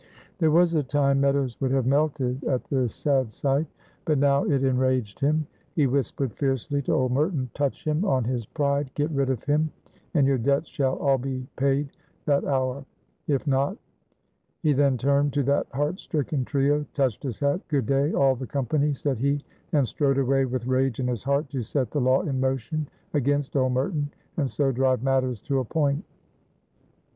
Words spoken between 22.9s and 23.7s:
against